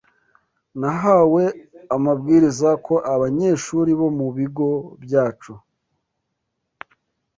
Nahawe 0.79 1.43
amabwiriza 1.95 2.69
ko 2.85 2.95
abanyeshuri 3.13 3.91
bo 3.99 4.07
mu 4.17 4.27
bigo 4.37 4.69
byacu 5.03 5.53